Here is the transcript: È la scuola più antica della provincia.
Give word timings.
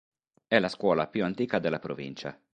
È 0.47 0.57
la 0.57 0.67
scuola 0.67 1.05
più 1.05 1.23
antica 1.23 1.59
della 1.59 1.77
provincia. 1.77 2.35